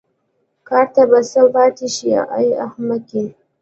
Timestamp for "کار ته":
0.67-1.01